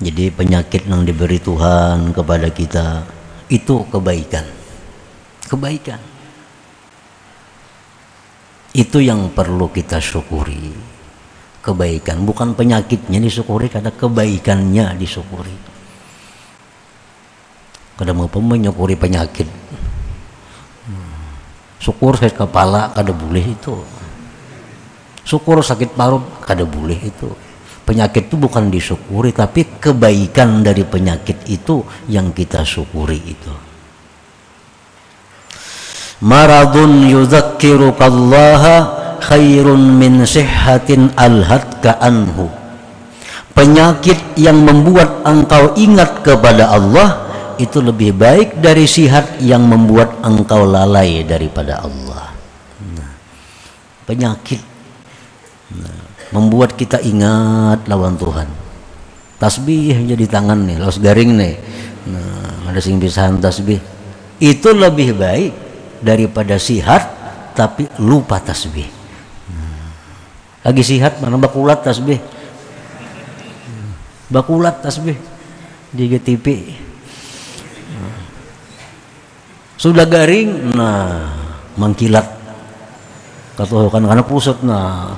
jadi 0.02 0.34
penyakit 0.34 0.90
yang 0.90 1.06
diberi 1.06 1.38
Tuhan 1.38 2.10
kepada 2.18 2.50
kita 2.50 3.06
itu 3.46 3.86
kebaikan. 3.94 4.46
Kebaikan. 5.46 6.02
Itu 8.74 8.98
yang 8.98 9.30
perlu 9.30 9.70
kita 9.70 10.02
syukuri. 10.02 10.74
Kebaikan 11.62 12.26
bukan 12.26 12.58
penyakitnya 12.58 13.22
disyukuri 13.22 13.70
karena 13.70 13.94
kebaikannya 13.94 14.98
disyukuri. 14.98 15.54
Kadang 17.94 18.18
mau 18.18 18.28
menyukuri 18.28 18.98
penyakit? 18.98 19.46
Syukur 21.78 22.18
sakit 22.18 22.34
kepala 22.34 22.90
kada 22.98 23.14
boleh 23.14 23.46
itu. 23.46 23.78
Syukur 25.22 25.62
sakit 25.62 25.94
parut 25.94 26.26
kada 26.42 26.66
boleh 26.66 26.98
itu 26.98 27.53
penyakit 27.84 28.32
itu 28.32 28.36
bukan 28.40 28.72
disyukuri 28.72 29.36
tapi 29.36 29.80
kebaikan 29.80 30.64
dari 30.64 30.88
penyakit 30.88 31.48
itu 31.52 31.84
yang 32.08 32.32
kita 32.32 32.64
syukuri 32.64 33.20
itu. 33.20 33.54
Maradun 36.24 37.12
yudzakirukallaha 37.12 38.76
khairun 39.20 40.00
min 40.00 40.24
sihhatin 40.24 41.12
alhatka 41.20 42.00
anhu. 42.00 42.48
Penyakit 43.54 44.40
yang 44.40 44.64
membuat 44.66 45.22
engkau 45.28 45.78
ingat 45.78 46.26
kepada 46.26 46.74
Allah 46.74 47.24
itu 47.62 47.84
lebih 47.84 48.18
baik 48.18 48.58
dari 48.58 48.90
sihat 48.90 49.38
yang 49.44 49.68
membuat 49.70 50.24
engkau 50.26 50.66
lalai 50.66 51.22
daripada 51.22 51.86
Allah. 51.86 52.34
Nah, 52.98 53.14
penyakit. 54.10 54.62
Nah, 55.78 56.03
membuat 56.34 56.74
kita 56.74 56.98
ingat 57.00 57.86
lawan 57.86 58.18
Tuhan. 58.18 58.50
Tasbih 59.38 60.10
jadi 60.10 60.26
tangan 60.26 60.66
nih 60.66 60.78
los 60.82 60.98
garing 60.98 61.38
nih. 61.38 61.56
Nah, 62.10 62.74
ada 62.74 62.80
sing 62.82 62.98
bisa 62.98 63.30
tasbih. 63.38 63.78
Itu 64.42 64.74
lebih 64.74 65.14
baik 65.16 65.52
daripada 66.02 66.58
sihat 66.58 67.06
tapi 67.54 67.86
lupa 68.02 68.42
tasbih. 68.42 68.90
Lagi 70.64 70.84
sihat 70.84 71.20
mana 71.22 71.38
bakulat 71.38 71.86
tasbih? 71.86 72.18
Bakulat 74.32 74.82
tasbih. 74.82 75.16
Di 75.94 76.10
GTP 76.10 76.48
sudah 79.78 80.08
garing? 80.08 80.74
Nah 80.74 81.30
mengkilat 81.76 82.24
katuhukan 83.58 84.06
karena 84.06 84.24
pusat 84.24 84.62
nah 84.62 85.18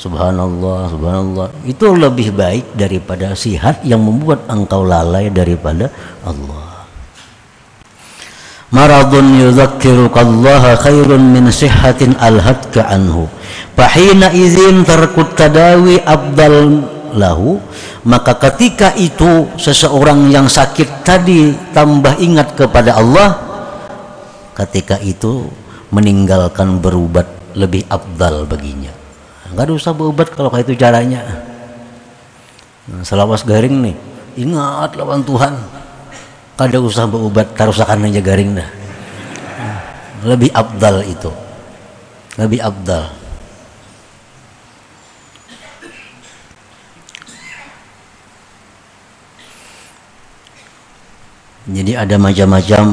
subhanallah 0.00 0.88
subhanallah. 0.88 1.48
Itu 1.68 1.92
lebih 1.92 2.32
baik 2.32 2.72
daripada 2.72 3.36
sihat 3.36 3.84
yang 3.84 4.00
membuat 4.00 4.48
engkau 4.48 4.80
lalai 4.80 5.28
daripada 5.28 5.92
Allah. 6.24 6.88
Maradun 8.72 9.36
yudzakirukallaha 9.44 10.80
khairun 10.80 11.20
min 11.36 11.52
sihatin 11.52 12.16
alhadka 12.16 12.88
anhu. 12.88 13.28
Fahina 13.76 14.32
izin 14.32 14.88
terkut 14.88 15.36
tadawi 15.36 16.00
abdal 16.00 16.80
lahu 17.12 17.58
maka 18.06 18.38
ketika 18.38 18.94
itu 18.94 19.50
seseorang 19.58 20.30
yang 20.30 20.46
sakit 20.46 21.02
tadi 21.02 21.52
tambah 21.74 22.16
ingat 22.22 22.54
kepada 22.54 22.96
Allah 22.96 23.34
ketika 24.54 24.96
itu 25.02 25.50
meninggalkan 25.90 26.78
berubat 26.78 27.26
lebih 27.58 27.82
abdal 27.90 28.46
baginya 28.46 28.99
nggak 29.50 29.74
usah 29.74 29.92
berubat 29.94 30.30
kalau 30.34 30.50
kayak 30.50 30.66
itu 30.70 30.78
caranya. 30.78 31.22
Nah, 32.90 33.02
selawas 33.06 33.46
garing 33.46 33.82
nih. 33.86 33.96
Ingat 34.38 34.98
lawan 34.98 35.22
Tuhan. 35.22 35.54
Kada 36.58 36.76
usah 36.82 37.08
berubat 37.08 37.56
tarusakan 37.56 38.06
aja 38.10 38.20
garing 38.20 38.58
dah. 38.58 38.68
Lebih 40.26 40.52
abdal 40.52 41.02
itu. 41.08 41.30
Lebih 42.36 42.60
abdal. 42.60 43.10
Jadi 51.70 51.92
ada 51.94 52.16
macam-macam 52.18 52.84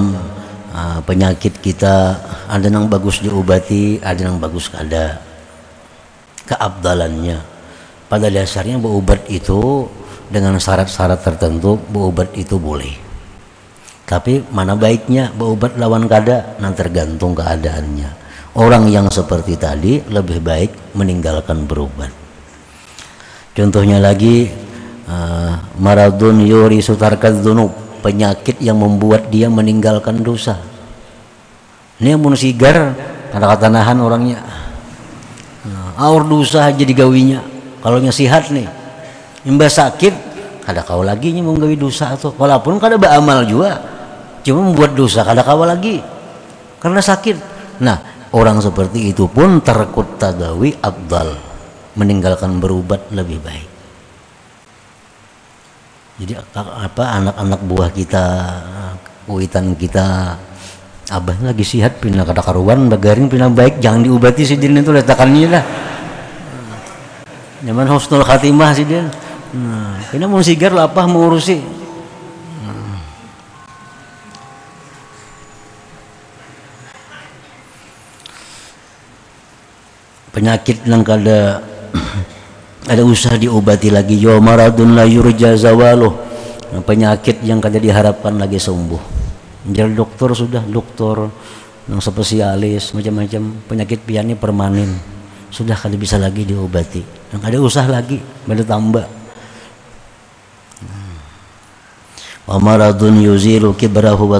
uh, 0.71 0.99
penyakit 1.03 1.57
kita. 1.59 2.21
Ada 2.47 2.71
yang 2.71 2.87
bagus 2.87 3.19
diobati 3.19 3.99
ada 3.99 4.31
yang 4.31 4.39
bagus 4.39 4.71
ada 4.71 5.26
keabdalannya. 6.47 7.59
Pada 8.07 8.31
dasarnya 8.31 8.79
berobat 8.79 9.27
itu 9.27 9.85
dengan 10.31 10.55
syarat-syarat 10.55 11.19
tertentu 11.19 11.75
berobat 11.91 12.31
itu 12.39 12.55
boleh. 12.55 12.95
Tapi 14.07 14.47
mana 14.55 14.79
baiknya 14.79 15.35
berobat 15.35 15.75
lawan 15.75 16.07
kada 16.07 16.55
nah 16.63 16.71
tergantung 16.71 17.35
keadaannya. 17.35 18.25
Orang 18.55 18.87
yang 18.87 19.11
seperti 19.11 19.59
tadi 19.59 19.99
lebih 20.07 20.39
baik 20.41 20.95
meninggalkan 20.95 21.67
berobat 21.67 22.27
contohnya 23.57 23.97
lagi 23.97 24.53
uh, 25.09 25.57
maradun 25.81 26.45
yuri 26.45 26.77
sutarkat 26.77 27.41
dunub 27.41 27.73
penyakit 28.05 28.61
yang 28.61 28.77
membuat 28.77 29.33
dia 29.33 29.49
meninggalkan 29.49 30.21
dosa. 30.21 30.61
Ini 31.97 32.13
yang 32.13 32.21
sigar 32.37 32.93
kata-kata 33.33 33.73
nahan 33.73 33.97
orangnya 33.97 34.37
aur 35.97 36.23
dosa 36.23 36.69
aja 36.69 36.83
digawinya. 36.85 37.41
Kalau 37.81 37.97
sehat 38.09 38.53
nih 38.53 38.69
imbas 39.47 39.79
sakit 39.79 40.13
kada 40.67 40.83
kau 40.83 40.99
lagi 40.99 41.31
nya 41.31 41.39
menggawi 41.39 41.79
dosa 41.79 42.11
atau 42.11 42.35
walaupun 42.35 42.75
kada 42.77 42.99
beramal 42.99 43.47
juga 43.47 43.79
cuma 44.43 44.67
membuat 44.67 44.91
dosa 44.93 45.23
kada 45.23 45.41
kau 45.41 45.63
lagi 45.63 46.03
karena 46.83 47.01
sakit. 47.01 47.37
Nah 47.81 48.29
orang 48.35 48.59
seperti 48.59 49.15
itu 49.15 49.25
pun 49.31 49.63
terkut 49.63 50.19
tadawi 50.19 50.75
abdal 50.83 51.39
meninggalkan 51.97 52.61
berubat 52.61 53.07
lebih 53.09 53.41
baik. 53.41 53.69
Jadi 56.17 56.33
apa 56.33 57.03
anak-anak 57.21 57.61
buah 57.61 57.89
kita 57.93 58.25
kuitan 59.29 59.77
kita 59.77 60.33
abah 61.07 61.39
lagi 61.39 61.63
sihat 61.63 62.03
pindah 62.03 62.27
kata 62.27 62.43
karuan 62.43 62.91
bagaring 62.91 63.31
pindah 63.31 63.47
baik 63.47 63.79
jangan 63.79 64.03
diobati 64.03 64.43
si 64.43 64.59
din 64.59 64.75
itu 64.75 64.91
letakannya 64.91 65.47
lah. 65.47 65.63
Zaman 67.63 67.87
husnul 67.87 68.27
khatimah 68.27 68.71
si 68.75 68.83
din 68.83 69.07
nah, 69.55 69.95
kena 70.11 70.27
mau 70.27 70.43
sigar 70.43 70.75
lah 70.75 70.91
apa 70.91 71.07
mengurusi 71.07 71.63
penyakit 80.35 80.83
yang 80.83 81.07
kada 81.07 81.63
ada 82.91 83.01
usaha 83.01 83.33
diobati 83.39 83.89
lagi. 83.89 84.19
Yo 84.19 84.37
maradun 84.43 84.93
la 84.93 85.07
yurja 85.07 85.55
zawaluh. 85.55 86.13
Nah, 86.67 86.83
penyakit 86.83 87.41
yang 87.47 87.63
kada 87.63 87.79
diharapkan 87.79 88.35
lagi 88.35 88.59
sembuh 88.59 89.16
jadi 89.67 89.91
dokter 89.91 90.31
sudah 90.31 90.63
dokter 90.63 91.27
yang 91.91 91.99
spesialis 91.99 92.95
macam-macam. 92.95 93.51
Penyakit 93.67 93.99
piani 94.07 94.33
permanen. 94.39 94.95
Sudah 95.51 95.75
kada 95.75 95.99
bisa 95.99 96.15
lagi 96.15 96.47
diobati. 96.47 97.03
Yang 97.35 97.41
ada 97.43 97.57
usaha 97.59 97.87
lagi 97.87 98.19
ada 98.47 98.63
tambah. 98.63 99.05
Wa 102.47 102.55
maradun 102.63 103.19
yuzilu 103.19 103.75
kibrahu 103.75 104.31
wa 104.31 104.39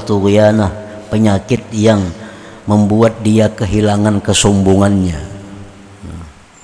penyakit 1.12 1.68
yang 1.76 2.00
membuat 2.63 3.20
dia 3.20 3.52
kehilangan 3.52 4.24
kesombongannya. 4.24 5.20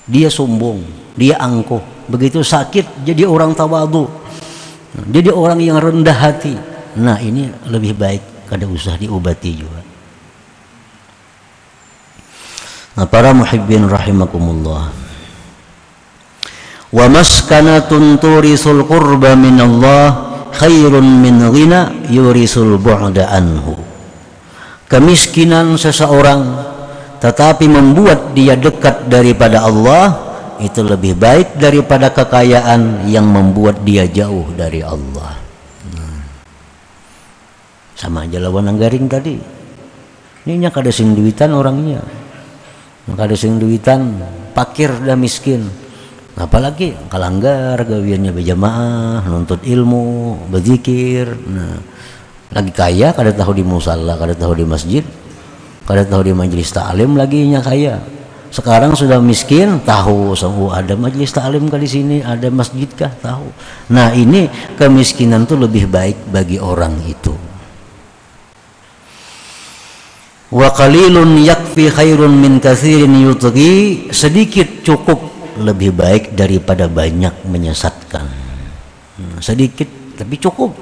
Dia 0.07 0.31
sombong 0.31 0.83
dia 1.19 1.35
angkuh. 1.35 1.83
Begitu 2.07 2.43
sakit 2.43 3.03
jadi 3.03 3.27
orang 3.27 3.51
tawadu. 3.55 4.07
Jadi 5.11 5.31
orang 5.31 5.59
yang 5.59 5.83
rendah 5.83 6.15
hati. 6.15 6.55
Nah 6.95 7.19
ini 7.19 7.51
lebih 7.67 7.95
baik 7.95 8.32
kada 8.53 8.69
usah 8.69 8.93
diobati 9.01 9.51
juga. 9.57 9.81
Nah 12.93 13.09
para 13.09 13.33
muhibbin 13.33 13.89
rahimakumullah. 13.89 14.93
Wa 16.93 17.05
maskanatun 17.09 18.21
turisul 18.21 18.85
qurba 18.85 19.33
min 19.33 19.57
Allah 19.57 20.29
khairun 20.53 21.01
min 21.01 21.41
ghina 21.49 21.89
yurisul 22.13 22.77
bu'da 22.77 23.33
anhu. 23.33 23.73
Kemiskinan 24.85 25.73
seseorang 25.81 26.69
tetapi 27.17 27.65
membuat 27.65 28.37
dia 28.37 28.53
dekat 28.53 29.09
daripada 29.09 29.65
Allah 29.65 30.13
itu 30.61 30.85
lebih 30.85 31.17
baik 31.17 31.57
daripada 31.57 32.13
kekayaan 32.13 33.09
yang 33.09 33.25
membuat 33.25 33.81
dia 33.81 34.05
jauh 34.05 34.45
dari 34.53 34.85
Allah. 34.85 35.42
Sama 38.03 38.27
aja 38.27 38.43
lawan 38.43 38.67
anggaring 38.67 39.07
tadi. 39.07 39.39
Ini 40.43 40.67
kada 40.67 40.91
sing 40.91 41.15
duitan 41.15 41.55
orangnya 41.55 42.03
kada 43.11 43.35
sing 43.35 43.59
duitan 43.59 44.19
pakir 44.55 44.91
dan 45.03 45.19
miskin. 45.19 45.67
Apalagi 46.33 46.97
kalanggar 47.07 47.83
gawiannya 47.85 48.33
berjamaah 48.33 49.23
nuntut 49.27 49.63
ilmu 49.63 50.35
berzikir. 50.49 51.31
Nah 51.47 51.79
lagi 52.51 52.71
kaya 52.75 53.15
kada 53.15 53.31
tahu 53.31 53.59
di 53.59 53.63
musalla 53.65 54.19
kada 54.19 54.33
tahu 54.35 54.53
di 54.61 54.65
masjid 54.65 55.03
kada 55.83 56.05
tahu 56.05 56.31
di 56.31 56.33
majelis 56.35 56.71
ta'lim 56.71 57.15
lagi 57.15 57.47
nya 57.47 57.63
kaya. 57.63 58.01
Sekarang 58.53 58.93
sudah 58.93 59.17
miskin 59.17 59.81
tahu 59.81 60.37
oh, 60.37 60.69
ada 60.69 60.93
majelis 60.93 61.33
taklim 61.33 61.65
kali 61.73 61.89
sini 61.89 62.21
ada 62.21 62.53
masjid 62.53 62.85
kah 62.85 63.09
tahu. 63.09 63.49
Nah 63.89 64.13
ini 64.13 64.45
kemiskinan 64.77 65.49
itu 65.49 65.57
lebih 65.57 65.89
baik 65.89 66.29
bagi 66.29 66.61
orang 66.61 66.93
itu 67.09 67.52
wa 70.53 70.69
qalilun 70.69 71.41
yakfi 71.41 71.89
khairun 71.89 72.29
min 72.29 72.61
kathirin 72.61 73.09
yutghi. 73.25 74.07
Sedikit 74.13 74.85
cukup 74.85 75.17
lebih 75.57 75.97
baik 75.97 76.37
daripada 76.37 76.85
banyak 76.85 77.33
menyesatkan. 77.49 78.29
Hmm, 79.17 79.41
sedikit 79.41 79.89
tapi 80.13 80.37
cukup. 80.37 80.77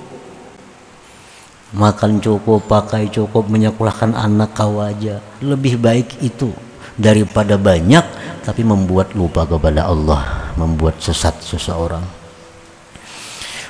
Makan 1.72 2.20
cukup 2.20 2.68
pakai 2.68 3.08
cukup 3.08 3.48
menyekolahkan 3.48 4.12
anak 4.12 4.52
kau 4.52 4.84
aja. 4.84 5.24
Lebih 5.40 5.80
baik 5.80 6.20
itu 6.20 6.52
daripada 7.00 7.56
banyak 7.56 8.04
tapi 8.44 8.68
membuat 8.68 9.16
lupa 9.16 9.48
kepada 9.48 9.88
Allah 9.88 10.52
membuat 10.60 11.00
sesat 11.00 11.40
seseorang. 11.40 12.04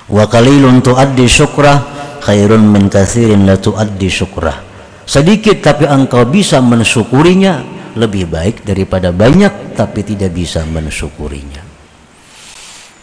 Wa 0.10 0.26
qalilun 0.26 0.82
tuaddi 0.82 1.30
syukrah 1.30 1.78
khairun 2.26 2.66
min 2.66 2.90
katsirin 2.90 3.46
la 3.46 3.62
tuaddi 3.62 4.10
syukrah 4.10 4.70
sedikit 5.12 5.60
tapi 5.60 5.84
engkau 5.84 6.24
bisa 6.24 6.63
mensyukurinya 6.63 7.67
lebih 8.00 8.32
baik 8.32 8.63
daripada 8.63 9.12
banyak 9.12 9.76
tapi 9.76 10.08
tidak 10.08 10.32
bisa 10.32 10.63
mensyukurinya. 10.63 11.60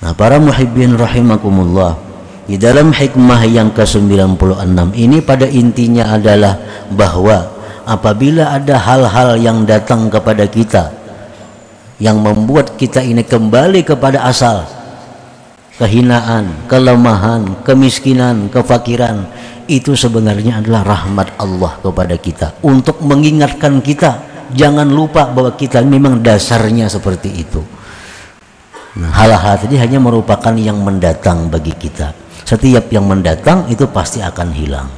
Nah 0.00 0.16
para 0.16 0.40
muhibbin 0.40 0.96
rahimakumullah 0.96 2.00
di 2.48 2.56
dalam 2.56 2.96
hikmah 2.96 3.44
yang 3.44 3.76
ke-96 3.76 4.96
ini 4.96 5.20
pada 5.20 5.44
intinya 5.44 6.16
adalah 6.16 6.56
bahwa 6.88 7.44
apabila 7.84 8.56
ada 8.56 8.80
hal-hal 8.80 9.36
yang 9.36 9.68
datang 9.68 10.08
kepada 10.08 10.48
kita 10.48 10.88
yang 12.00 12.24
membuat 12.24 12.80
kita 12.80 13.04
ini 13.04 13.20
kembali 13.20 13.84
kepada 13.84 14.24
asal 14.24 14.64
kehinaan, 15.78 16.66
kelemahan, 16.66 17.62
kemiskinan, 17.62 18.50
kefakiran 18.50 19.30
itu 19.70 19.94
sebenarnya 19.94 20.58
adalah 20.58 20.82
rahmat 20.82 21.38
Allah 21.38 21.78
kepada 21.78 22.18
kita. 22.18 22.46
Untuk 22.66 22.98
mengingatkan 23.00 23.78
kita 23.78 24.26
jangan 24.52 24.90
lupa 24.90 25.30
bahwa 25.30 25.54
kita 25.54 25.80
memang 25.86 26.18
dasarnya 26.18 26.90
seperti 26.90 27.30
itu. 27.46 27.62
Nah, 28.98 29.14
hal-hal 29.14 29.62
tadi 29.62 29.78
hanya 29.78 30.02
merupakan 30.02 30.52
yang 30.58 30.82
mendatang 30.82 31.46
bagi 31.46 31.70
kita. 31.78 32.10
Setiap 32.42 32.90
yang 32.90 33.06
mendatang 33.06 33.70
itu 33.70 33.86
pasti 33.86 34.18
akan 34.18 34.50
hilang. 34.50 34.88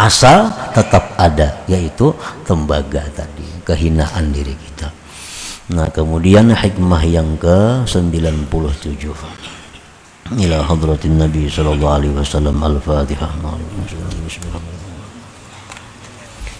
Asal 0.00 0.48
tetap 0.72 1.12
ada 1.20 1.60
yaitu 1.68 2.16
tembaga 2.48 3.04
tadi 3.12 3.44
kehinaan 3.68 4.32
diri 4.32 4.56
kita. 4.56 4.88
Nah 5.76 5.92
kemudian 5.92 6.48
hikmah 6.48 7.04
yang 7.04 7.36
ke 7.36 7.84
97 7.84 9.59
إلى 10.32 10.64
حضرة 10.64 10.98
النبي 11.04 11.50
صلى 11.50 11.72
الله 11.72 11.92
عليه 11.92 12.08
وسلم 12.08 12.64
الفاتحة. 12.64 13.30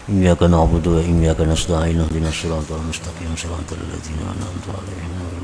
إياك 0.09 0.43
نعبد 0.43 0.87
وإياك 0.87 1.41
نستعين 1.41 2.01
اهدنا 2.01 2.29
الصراط 2.29 2.73
المستقيم 2.73 3.33
صراط 3.37 3.71
الذين 3.73 4.21
أنعمت 4.35 4.67
عليهم. 4.67 5.40